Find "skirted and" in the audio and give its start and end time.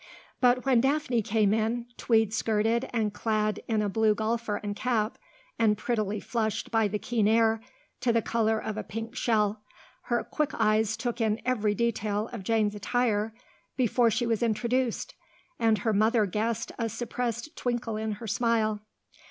2.33-3.13